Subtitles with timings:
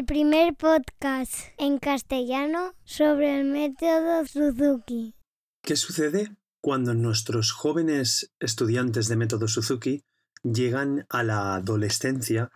[0.00, 5.14] el primer podcast en castellano sobre el método Suzuki.
[5.62, 10.02] ¿Qué sucede cuando nuestros jóvenes estudiantes de método Suzuki
[10.42, 12.50] llegan a la adolescencia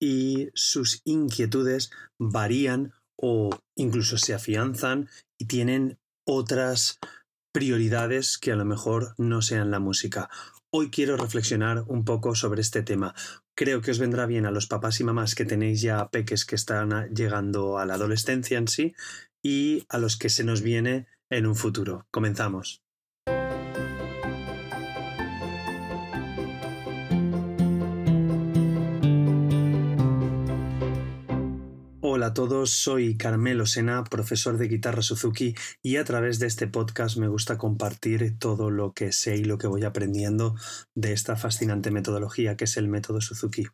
[0.00, 6.98] y sus inquietudes varían o incluso se afianzan y tienen otras
[7.52, 10.30] prioridades que a lo mejor no sean la música.
[10.70, 13.14] Hoy quiero reflexionar un poco sobre este tema.
[13.54, 16.56] Creo que os vendrá bien a los papás y mamás que tenéis ya peques que
[16.56, 18.94] están llegando a la adolescencia en sí
[19.42, 22.06] y a los que se nos viene en un futuro.
[22.10, 22.85] Comenzamos.
[32.26, 36.66] Hola a todos, soy Carmelo Sena, profesor de guitarra Suzuki y a través de este
[36.66, 40.56] podcast me gusta compartir todo lo que sé y lo que voy aprendiendo
[40.96, 43.68] de esta fascinante metodología que es el método Suzuki.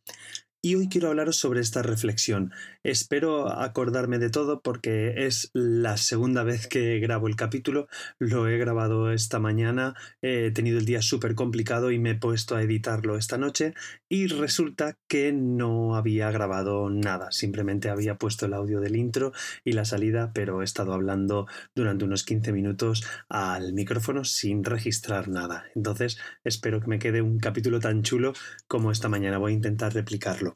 [0.65, 2.53] Y hoy quiero hablaros sobre esta reflexión.
[2.85, 7.89] Espero acordarme de todo porque es la segunda vez que grabo el capítulo.
[8.21, 12.55] Lo he grabado esta mañana, he tenido el día súper complicado y me he puesto
[12.55, 13.75] a editarlo esta noche
[14.09, 17.33] y resulta que no había grabado nada.
[17.33, 19.33] Simplemente había puesto el audio del intro
[19.65, 25.27] y la salida, pero he estado hablando durante unos 15 minutos al micrófono sin registrar
[25.29, 25.65] nada.
[25.75, 28.33] Entonces espero que me quede un capítulo tan chulo
[28.69, 29.39] como esta mañana.
[29.39, 30.52] Voy a intentar replicarlo.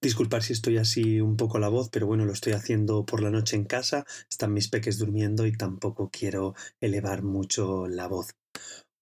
[0.00, 3.30] Disculpar si estoy así un poco la voz, pero bueno, lo estoy haciendo por la
[3.30, 8.34] noche en casa, están mis peques durmiendo y tampoco quiero elevar mucho la voz.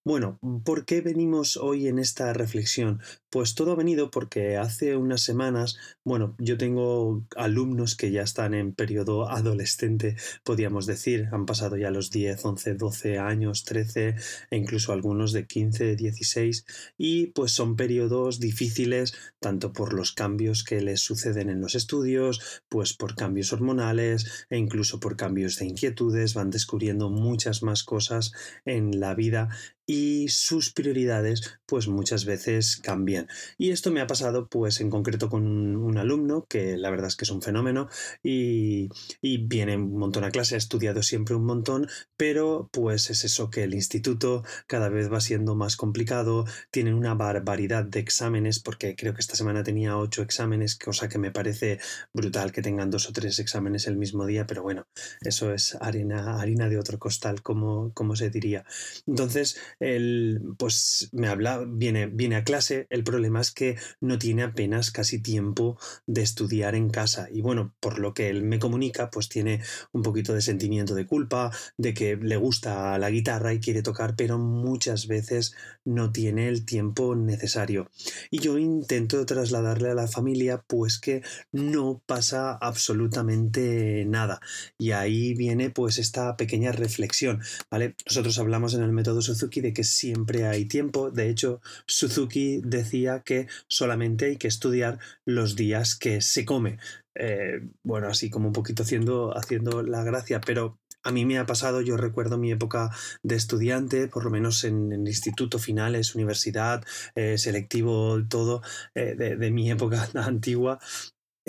[0.03, 3.01] Bueno, ¿por qué venimos hoy en esta reflexión?
[3.29, 8.55] Pues todo ha venido porque hace unas semanas, bueno, yo tengo alumnos que ya están
[8.55, 14.15] en periodo adolescente, podríamos decir, han pasado ya los 10, 11, 12 años, 13
[14.49, 16.65] e incluso algunos de 15, 16
[16.97, 22.63] y pues son periodos difíciles tanto por los cambios que les suceden en los estudios,
[22.69, 28.31] pues por cambios hormonales e incluso por cambios de inquietudes, van descubriendo muchas más cosas
[28.65, 29.49] en la vida
[29.85, 33.27] y sus prioridades pues muchas veces cambian.
[33.57, 37.15] Y esto me ha pasado pues en concreto con un, alumno que la verdad es
[37.15, 37.89] que es un fenómeno
[38.23, 38.89] y,
[39.21, 41.87] y, viene un montón a clase, ha estudiado siempre un montón,
[42.17, 47.13] pero pues es eso que el instituto cada vez va siendo más complicado, tienen una
[47.13, 51.79] barbaridad de exámenes porque creo que esta semana tenía ocho exámenes, cosa que me parece
[52.13, 54.87] brutal que tengan dos o tres exámenes el mismo día, pero bueno,
[55.21, 58.65] eso es harina, harina de otro costal, como, como se diría.
[59.05, 64.43] Entonces, él pues me habla, viene, viene a clase, el problema es que no tiene
[64.43, 69.09] apenas casi tiempo de estudiar en casa y bueno, por lo que él me comunica,
[69.09, 73.59] pues tiene un poquito de sentimiento de culpa, de que le gusta la guitarra y
[73.59, 77.89] quiere tocar, pero muchas veces no tiene el tiempo necesario.
[78.29, 84.41] Y yo intento trasladarle a la familia pues que no pasa absolutamente nada.
[84.77, 87.95] Y ahí viene pues esta pequeña reflexión, ¿vale?
[88.05, 91.11] Nosotros hablamos en el método Suzuki de que siempre hay tiempo.
[91.11, 96.77] De hecho, Suzuki decía que solamente hay que estudiar los días que se come.
[97.15, 101.45] Eh, bueno, así como un poquito haciendo, haciendo la gracia, pero a mí me ha
[101.45, 102.91] pasado, yo recuerdo mi época
[103.23, 106.83] de estudiante, por lo menos en, el instituto, finales, universidad,
[107.15, 108.61] eh, selectivo, todo,
[108.95, 110.79] eh, de, mi época antigua,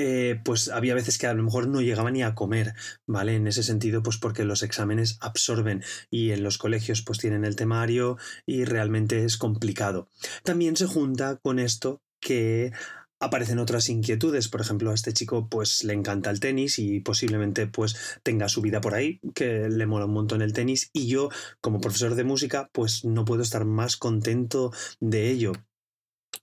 [0.04, 2.74] eh, pues había veces que a lo mejor no llegaba ni a comer,
[3.06, 3.36] ¿vale?
[3.36, 7.54] En ese sentido, pues porque los exámenes absorben y en los colegios pues tienen el
[7.54, 10.08] temario y realmente es complicado.
[10.42, 12.72] También se junta con esto que
[13.20, 17.68] aparecen otras inquietudes, por ejemplo, a este chico pues le encanta el tenis y posiblemente
[17.68, 21.28] pues tenga su vida por ahí, que le mola un montón el tenis y yo
[21.60, 25.52] como profesor de música pues no puedo estar más contento de ello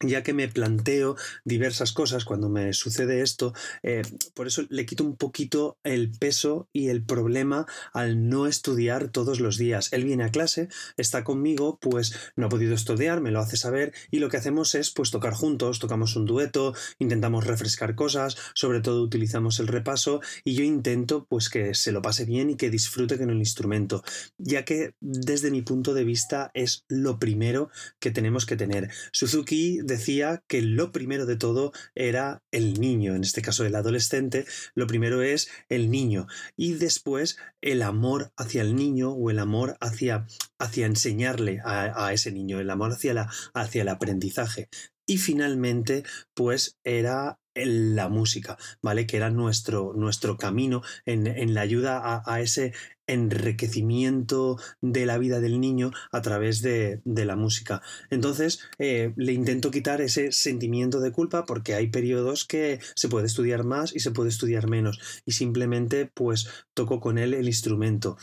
[0.01, 4.01] ya que me planteo diversas cosas cuando me sucede esto, eh,
[4.33, 9.39] por eso le quito un poquito el peso y el problema al no estudiar todos
[9.39, 9.91] los días.
[9.91, 13.93] Él viene a clase, está conmigo, pues no ha podido estudiar, me lo hace saber
[14.09, 18.81] y lo que hacemos es pues tocar juntos, tocamos un dueto, intentamos refrescar cosas, sobre
[18.81, 22.69] todo utilizamos el repaso y yo intento pues que se lo pase bien y que
[22.69, 24.03] disfrute con el instrumento,
[24.37, 27.69] ya que desde mi punto de vista es lo primero
[27.99, 28.89] que tenemos que tener.
[29.11, 34.45] Suzuki decía que lo primero de todo era el niño, en este caso el adolescente,
[34.75, 39.77] lo primero es el niño y después el amor hacia el niño o el amor
[39.81, 40.25] hacia,
[40.57, 44.69] hacia enseñarle a, ese niño, el amor hacia, la, hacia el aprendizaje.
[45.05, 46.03] Y finalmente,
[46.33, 49.05] pues era la música, ¿vale?
[49.05, 52.73] Que era nuestro, nuestro camino en, la ayuda a, ese
[53.07, 57.81] enriquecimiento de la vida del niño a través de, la música.
[58.09, 63.27] Entonces, eh, le intento quitar ese sentimiento de culpa porque hay periodos que se puede
[63.27, 68.17] estudiar más y se puede estudiar menos y simplemente pues toco con él el instrumento.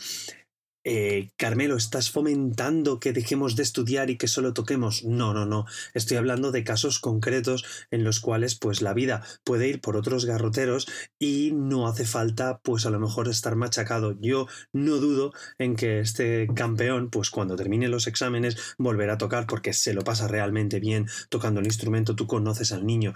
[0.89, 5.03] Eh, Carmelo, ¿estás fomentando que dejemos de estudiar y que solo toquemos?
[5.03, 5.65] No, no, no.
[5.93, 10.23] Estoy hablando de casos concretos en los cuales pues la vida puede ir por otros
[10.23, 10.87] garroteros
[11.19, 14.15] y no hace falta pues a lo mejor estar machacado.
[14.21, 19.45] Yo no dudo en que este campeón pues cuando termine los exámenes volverá a tocar
[19.45, 23.13] porque se lo pasa realmente bien tocando el instrumento, tú conoces al niño.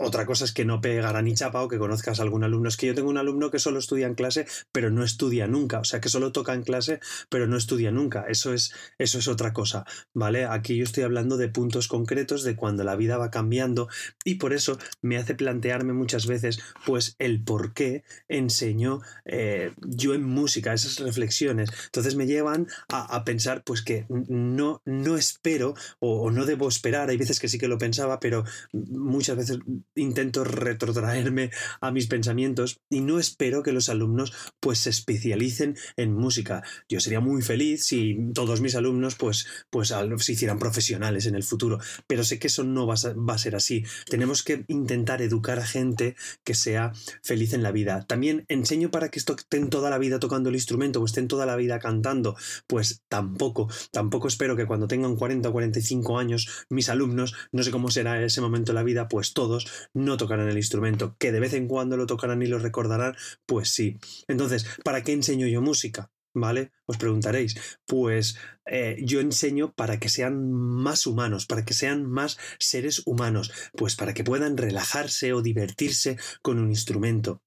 [0.00, 2.70] Otra cosa es que no pegará ni chapa o que conozcas a algún alumno.
[2.70, 5.80] Es que yo tengo un alumno que solo estudia en clase pero no estudia nunca,
[5.80, 8.24] o sea que solo toca en clase pero no estudia nunca.
[8.28, 9.84] Eso es, eso es otra cosa,
[10.14, 10.44] ¿vale?
[10.44, 13.88] Aquí yo estoy hablando de puntos concretos de cuando la vida va cambiando
[14.24, 20.14] y por eso me hace plantearme muchas veces, pues, el por qué enseño eh, yo
[20.14, 21.70] en música, esas reflexiones.
[21.86, 27.10] Entonces me llevan a, pensar, pues, que no, no espero o, no debo esperar.
[27.10, 29.58] Hay veces que sí que lo pensaba, pero muchas veces
[29.94, 36.14] intento retrotraerme a mis pensamientos y no espero que los alumnos, pues, se especialicen en
[36.14, 36.62] música.
[37.00, 41.78] Sería muy feliz si todos mis alumnos pues, pues se hicieran profesionales en el futuro,
[42.06, 43.84] pero sé que eso no va a, ser así.
[44.08, 46.92] Tenemos que intentar educar a gente que sea
[47.22, 48.04] feliz en la vida.
[48.06, 51.56] También enseño para que estén toda la vida tocando el instrumento o estén toda la
[51.56, 52.36] vida cantando,
[52.66, 57.70] pues tampoco, tampoco espero que cuando tengan 40 o 45 años mis alumnos, no sé
[57.70, 61.40] cómo será ese momento en la vida, pues todos no tocarán el instrumento, que de
[61.40, 63.16] vez en cuando lo tocarán y lo recordarán,
[63.46, 63.98] pues sí.
[64.28, 66.10] Entonces, ¿para qué enseño yo música?
[66.34, 66.72] ¿Vale?
[66.86, 67.56] Os preguntaréis.
[67.86, 68.36] Pues
[68.66, 73.96] eh, yo enseño para que sean más humanos, para que sean más seres humanos, pues
[73.96, 77.42] para que puedan relajarse o divertirse con un instrumento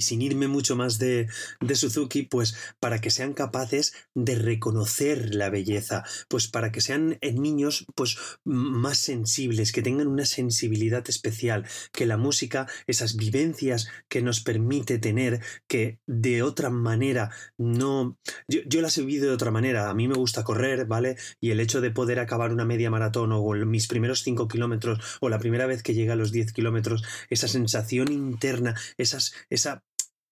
[0.00, 1.28] y sin irme mucho más de,
[1.74, 7.32] Suzuki, pues para que sean capaces de reconocer la belleza, pues para que sean eh,
[7.34, 14.22] niños pues más sensibles, que tengan una sensibilidad especial, que la música, esas vivencias que
[14.22, 18.18] nos permite tener, que de otra manera no...
[18.48, 21.16] Yo, yo las he vivido de otra manera, a mí me gusta correr, ¿vale?
[21.40, 25.28] Y el hecho de poder acabar una media maratón o mis primeros 5 kilómetros o
[25.28, 29.82] la primera vez que llegué a los 10 kilómetros, esa sensación interna, esas, esa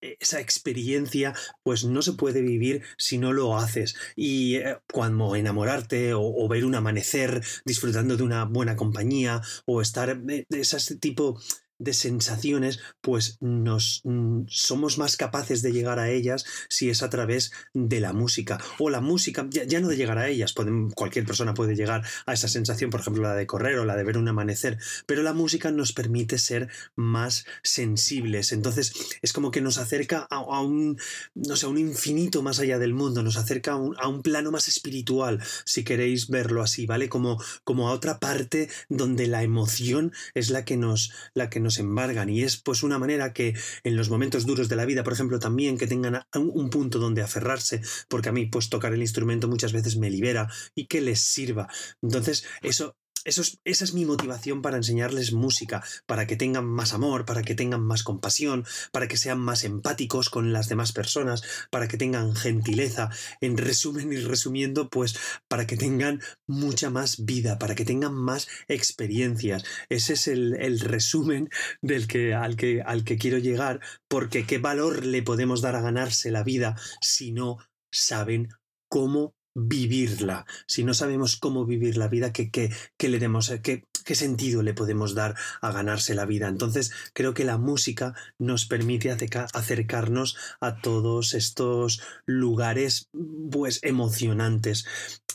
[0.01, 3.97] esa experiencia pues no se puede vivir si no lo haces.
[4.17, 10.21] Y eh, cuando enamorarte o, ver un amanecer disfrutando de una buena compañía o estar
[10.23, 11.39] de ese tipo
[11.79, 17.11] de sensaciones, pues nos mm, somos más capaces de llegar a ellas si es a
[17.11, 18.59] través de la música.
[18.79, 20.55] O la música, ya, no de llegar a ellas,
[20.95, 24.05] cualquier persona puede llegar a esa sensación, por ejemplo, la de correr o la de
[24.05, 28.53] ver un amanecer, pero la música nos permite ser más sensibles.
[28.53, 28.93] Entonces,
[29.23, 30.99] es como que nos acerca a, un,
[31.35, 33.77] no sé, un infinito más allá del mundo, nos acerca a
[34.09, 37.09] un, plano más espiritual, si queréis verlo así, ¿vale?
[37.09, 41.68] Como, como a otra parte donde la emoción es la que nos, la que nos
[41.69, 43.55] nos embargan y es pues una manera que
[43.85, 47.21] en los momentos duros de la vida, por ejemplo, también que tengan un punto donde
[47.21, 51.21] aferrarse, porque a mí pues tocar el instrumento muchas veces me libera y que les
[51.21, 51.69] sirva.
[52.01, 57.43] Entonces, eso esa es mi motivación para enseñarles música, para que tengan más amor, para
[57.43, 61.97] que tengan más compasión, para que sean más empáticos con las demás personas, para que
[61.97, 63.11] tengan gentileza.
[63.41, 65.17] En resumen y resumiendo, pues
[65.49, 69.65] para que tengan mucha más vida, para que tengan más experiencias.
[69.89, 71.49] Ese es el, resumen
[71.83, 75.81] del que, al, que, al que quiero llegar, porque qué valor le podemos dar a
[75.81, 77.59] ganarse la vida si no
[77.91, 78.49] saben
[78.89, 80.47] cómo vivirla.
[80.67, 84.75] Si no sabemos cómo vivir la vida, ¿qué, qué, le demos, qué, qué sentido le
[84.75, 86.49] podemos dar a ganarse la vida?
[86.49, 93.11] Entonces, creo que la música nos permite acercarnos a todos estos lugares,
[93.51, 94.87] pues, emocionantes.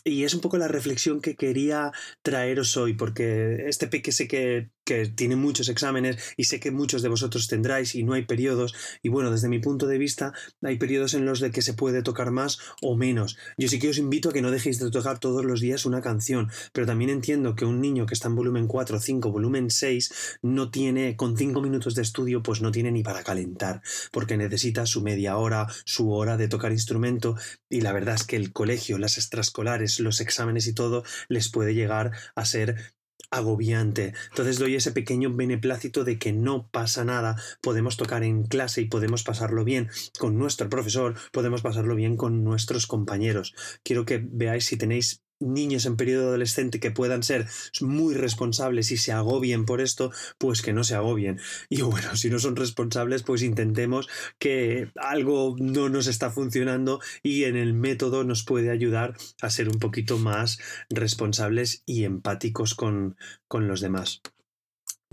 [0.04, 1.92] Y es un poco la reflexión que quería
[2.22, 7.02] traeros hoy, porque este peque sé que que tiene muchos exámenes y sé que muchos
[7.02, 10.78] de vosotros tendráis y no hay periodos y bueno, desde mi punto de vista hay
[10.78, 13.38] periodos en los de que se puede tocar más o menos.
[13.58, 16.02] Yo sí que os invito a que no dejéis de tocar todos los días una
[16.02, 20.40] canción, pero también entiendo que un niño que está en volumen 4, 5, volumen 6
[20.42, 24.86] no tiene con 5 minutos de estudio pues no tiene ni para calentar, porque necesita
[24.86, 27.36] su media hora, su hora de tocar instrumento
[27.70, 31.74] y la verdad es que el colegio, las extraescolares, los exámenes y todo les puede
[31.74, 32.94] llegar a ser
[33.34, 34.14] agobiante.
[34.30, 38.86] Entonces doy ese pequeño beneplácito de que no pasa nada, podemos tocar en clase y
[38.86, 43.56] podemos pasarlo bien con nuestro profesor, podemos pasarlo bien con nuestros compañeros.
[43.84, 47.48] Quiero que veáis si tenéis niños en periodo adolescente que puedan ser
[47.82, 51.40] muy responsables y se agobien por esto, pues que no se agobien.
[51.70, 54.10] Y bueno, si no son responsables, pues intentemos
[54.40, 59.70] que algo no nos está funcionando y en el método nos puede ayudar a ser
[59.70, 60.60] un poquito más
[60.90, 64.22] responsables y empáticos con, con los demás.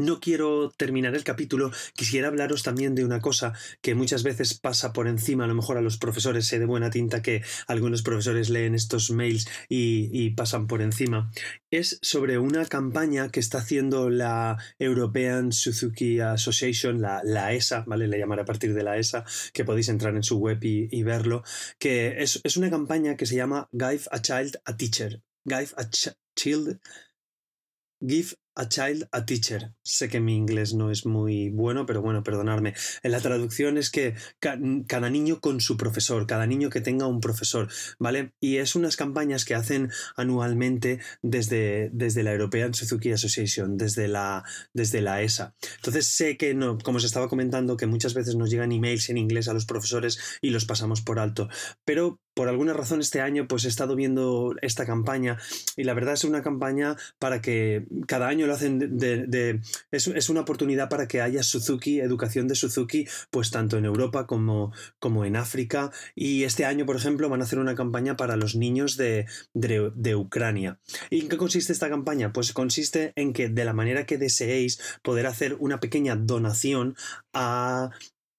[0.01, 3.53] No quiero terminar el capítulo, quisiera hablaros también de una cosa
[3.83, 6.89] que muchas veces pasa por encima, a lo mejor a los profesores, sé de buena
[6.89, 11.31] tinta que algunos profesores leen estos mails y, pasan por encima.
[11.71, 18.09] Es sobre una campaña que está haciendo la European Suzuki Association, la, ESA, ¿vale?
[18.09, 21.43] Le llamaré a partir de la ESA, que podéis entrar en su web y, verlo,
[21.79, 25.23] que es, es, una campaña que se llama Give a Child a Teacher.
[25.45, 25.91] Give a
[26.35, 26.81] Child
[28.01, 29.73] Give a child a teacher.
[29.83, 32.75] Sé que mi inglés no es muy bueno, pero bueno, perdonadme.
[33.03, 37.21] En la traducción es que cada niño con su profesor, cada niño que tenga un
[37.21, 38.33] profesor, ¿vale?
[38.41, 44.45] Y es unas campañas que hacen anualmente desde, desde la European Suzuki Association, desde la,
[44.75, 45.55] desde la ESA.
[45.77, 49.19] Entonces sé que, no, como os estaba comentando, que muchas veces nos llegan emails en
[49.19, 51.49] inglés a los profesores y los pasamos por alto.
[51.85, 55.37] Pero por alguna razón este año pues he estado viendo esta campaña
[55.77, 60.41] y la verdad es una campaña para que cada año lo hacen de, es, una
[60.41, 65.37] oportunidad para que haya Suzuki, educación de Suzuki, pues tanto en Europa como, como en
[65.37, 69.27] África y este año por ejemplo van a hacer una campaña para los niños de,
[69.53, 70.79] de Ucrania.
[71.11, 72.33] ¿Y en qué consiste esta campaña?
[72.33, 76.97] Pues consiste en que de la manera que deseéis poder hacer una pequeña donación
[77.35, 77.91] a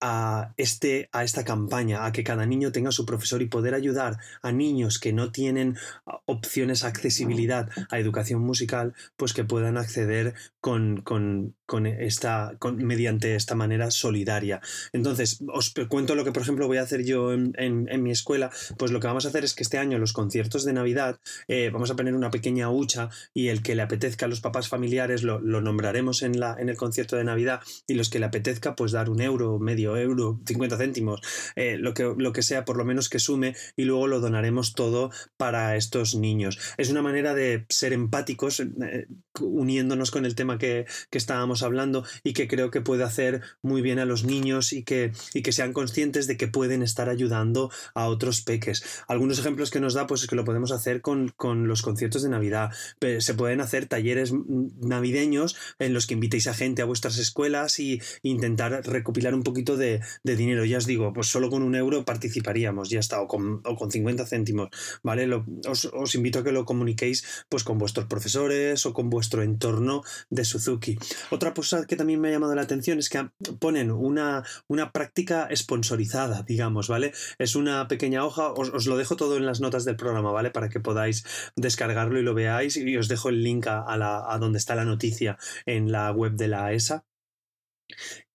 [0.01, 4.17] a, este, a esta campaña, a que cada niño tenga su profesor y poder ayudar
[4.41, 5.77] a niños que no tienen
[6.25, 13.35] opciones, accesibilidad a educación musical, pues que puedan acceder con, con, con esta, con, mediante
[13.35, 14.59] esta manera solidaria.
[14.91, 18.49] Entonces, os cuento lo que, por ejemplo, voy a hacer yo en, en, mi escuela.
[18.77, 21.69] Pues lo que vamos a hacer es que este año los conciertos de Navidad eh,
[21.71, 25.21] vamos a poner una pequeña hucha y el que le apetezca a los papás familiares
[25.21, 28.75] lo, lo nombraremos en, la, en el concierto de Navidad y los que le apetezca
[28.75, 31.21] pues dar un euro, medio euro, 50 céntimos,
[31.55, 34.73] eh, lo, que, lo que sea, por lo menos que sume, y luego lo donaremos
[34.73, 36.59] todo para estos niños.
[36.77, 39.07] Es una manera de ser empáticos, eh,
[39.39, 43.99] uniéndonos con el tema que, estábamos hablando y que creo que puede hacer muy bien
[43.99, 48.07] a los niños y que, y que sean conscientes de que pueden estar ayudando a
[48.07, 48.83] otros peques.
[49.07, 52.23] Algunos ejemplos que nos da, pues es que lo podemos hacer con, con los conciertos
[52.23, 52.71] de Navidad.
[53.19, 54.33] Se pueden hacer talleres
[54.81, 59.77] navideños en los que invitéis a gente a vuestras escuelas y intentar recopilar un poquito
[59.77, 60.63] de de, dinero.
[60.63, 63.91] Ya os digo, pues solo con un euro participaríamos, ya está, o con, o con
[63.91, 64.69] 50 céntimos,
[65.03, 65.27] ¿vale?
[65.67, 70.45] os, invito a que lo comuniquéis pues con vuestros profesores o con vuestro entorno de
[70.45, 70.97] Suzuki.
[71.29, 75.49] Otra cosa que también me ha llamado la atención es que ponen una, una práctica
[75.53, 77.13] sponsorizada, digamos, ¿vale?
[77.37, 80.51] Es una pequeña hoja, os, lo dejo todo en las notas del programa, ¿vale?
[80.51, 81.23] Para que podáis
[81.55, 84.85] descargarlo y lo veáis y os dejo el link a, la, a donde está la
[84.85, 87.03] noticia en la web de la ESA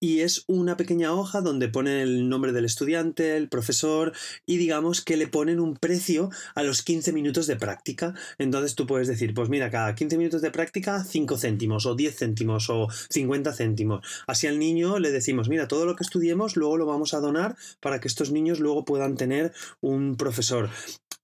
[0.01, 4.13] y es una pequeña hoja donde pone el nombre del estudiante, el profesor
[4.45, 8.15] y digamos que le ponen un precio a los 15 minutos de práctica.
[8.39, 12.17] Entonces tú puedes decir, pues mira, cada 15 minutos de práctica 5 céntimos o 10
[12.17, 14.07] céntimos o 50 céntimos.
[14.27, 17.57] Así al niño le decimos, mira, todo lo que estudiemos luego lo vamos a donar
[17.81, 20.71] para que estos niños luego puedan tener un profesor.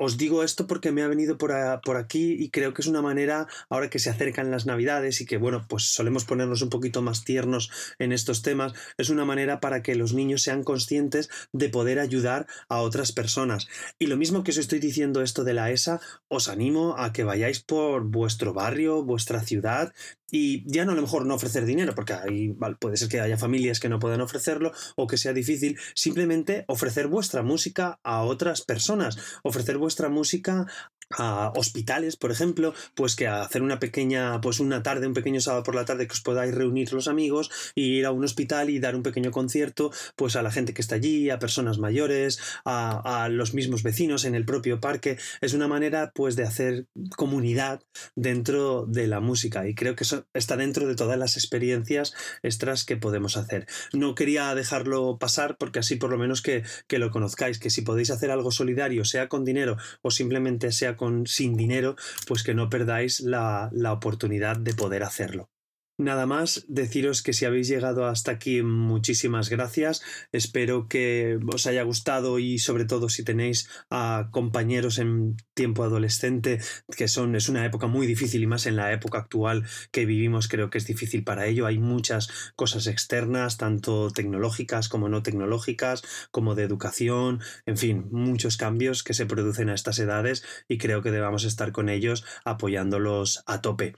[0.04, 1.52] Os digo esto porque me ha venido por,
[1.84, 5.26] por, aquí y creo que es una manera, ahora que se acercan las navidades y
[5.26, 9.60] que, bueno, pues solemos ponernos un poquito más tiernos en estos temas, es una manera
[9.60, 13.68] para que los niños sean conscientes de poder ayudar a otras personas.
[14.00, 17.22] Y lo mismo que os estoy diciendo esto de la ESA, os animo a que
[17.22, 19.92] vayáis por vuestro barrio, vuestra ciudad
[20.32, 23.36] y ya no a lo mejor no ofrecer dinero, porque ahí puede ser que haya
[23.36, 28.62] familias que no puedan ofrecerlo o que sea difícil, simplemente ofrecer vuestra música a otras
[28.62, 30.66] personas, ofrecer vuestra música
[31.18, 35.62] a hospitales, por ejemplo, pues que hacer una pequeña, pues una tarde, un pequeño sábado
[35.62, 38.78] por la tarde que os podáis reunir los amigos y ir a un hospital y
[38.78, 43.28] dar un pequeño concierto, pues a la gente que está allí, a personas mayores, a,
[43.30, 45.18] los mismos vecinos en el propio parque.
[45.40, 47.82] Es una manera, pues, de hacer comunidad
[48.16, 52.84] dentro de la música y creo que eso está dentro de todas las experiencias extras
[52.84, 53.66] que podemos hacer.
[53.92, 57.82] No quería dejarlo pasar porque así por lo menos que, que lo conozcáis, que si
[57.82, 62.54] podéis hacer algo solidario, sea con dinero o simplemente sea con sin dinero, pues que
[62.54, 65.51] no perdáis la, la oportunidad de poder hacerlo.
[66.02, 70.02] Nada más, deciros que si habéis llegado hasta aquí, muchísimas gracias.
[70.32, 76.58] Espero que os haya gustado y sobre todo si tenéis a compañeros en tiempo adolescente,
[76.96, 80.48] que son, es una época muy difícil y más en la época actual que vivimos,
[80.48, 81.66] creo que es difícil para ello.
[81.66, 88.56] Hay muchas cosas externas, tanto tecnológicas como no tecnológicas, como de educación, en fin, muchos
[88.56, 93.44] cambios que se producen a estas edades y creo que debamos estar con ellos apoyándolos
[93.46, 93.94] a tope.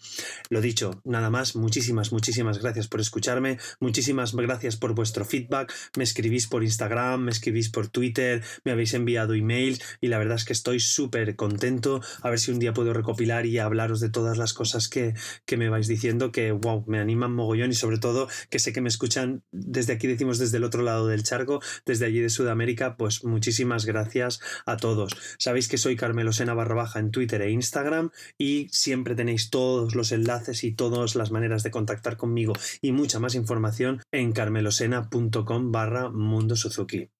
[0.51, 1.57] Lo dicho, nada más,
[1.95, 7.69] muchísimas gracias por escucharme, muchísimas gracias por vuestro feedback, me escribís por Instagram, me escribís
[7.71, 12.31] por Twitter, me habéis enviado emails y la verdad es que estoy súper contento, a
[12.31, 15.69] ver si un día puedo recopilar y hablaros de todas las cosas que, que me
[15.69, 19.43] vais diciendo, que wow, me animan mogollón y sobre todo que sé que me escuchan.
[19.51, 23.85] Desde aquí, decimos desde el otro lado del charco, desde allí de Sudamérica, pues muchísimas
[23.87, 25.17] gracias a todos.
[25.39, 29.95] Sabéis que soy Carmelo Sena barra baja en Twitter e Instagram y siempre tenéis todos
[29.95, 35.73] los enlaces y todas las maneras de contactar conmigo y mucha más información en carmelosena.com
[35.73, 37.11] barra Mundo Suzuki.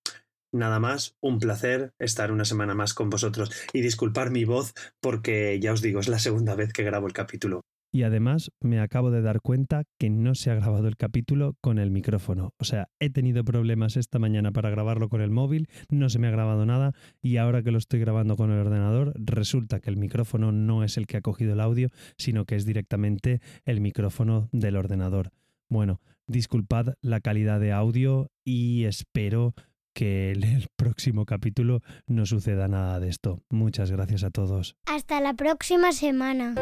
[0.53, 5.59] Nada más, un placer estar una semana más con vosotros y disculpar mi voz porque
[5.59, 7.63] ya os digo, es la segunda vez que grabo el capítulo.
[7.95, 11.79] Y además me acabo de dar cuenta que no se ha grabado el capítulo con
[11.79, 12.53] el micrófono.
[12.59, 16.27] O sea, he tenido problemas esta mañana para grabarlo con el móvil, no se me
[16.27, 16.91] ha grabado nada
[17.23, 20.97] y ahora que lo estoy grabando con el ordenador resulta que el micrófono no es
[20.97, 25.31] el que ha cogido el audio, sino que es directamente el micrófono del ordenador.
[25.69, 29.55] Bueno, disculpad la calidad de audio y espero
[29.95, 33.45] que en el próximo capítulo no suceda nada de esto.
[33.51, 34.75] Muchas gracias a todos.
[34.85, 36.57] Hasta la próxima semana.